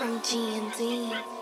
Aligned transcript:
from 0.00 0.18
G 0.22 0.56
and 0.56 0.72
D. 0.78 1.39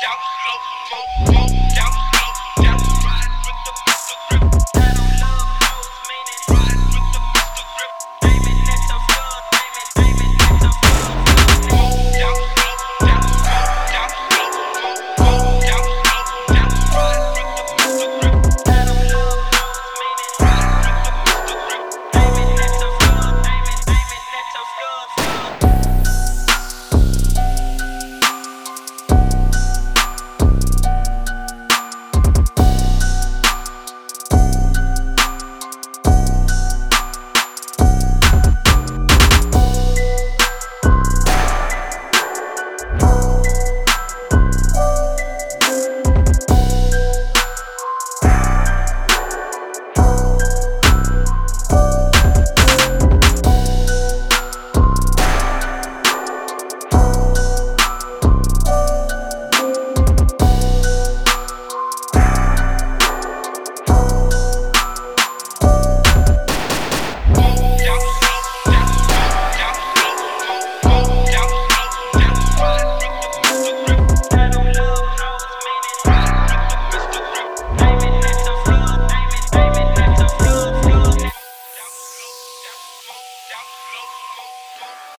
down 0.00 0.16
slow 0.40 0.58
mo, 0.88 1.32
mo. 1.32 1.69